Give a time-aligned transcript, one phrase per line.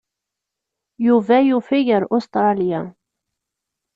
[1.05, 2.81] Yuba yufeg ar Ustṛalya.